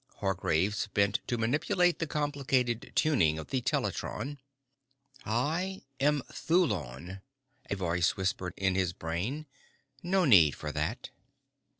[0.15, 4.39] Hargraves bent to manipulate the complicated tuning of the teletron.
[5.27, 7.21] "I am Thulon,"
[7.69, 9.45] a voice whispered in his brain.
[10.01, 11.11] "No need for that."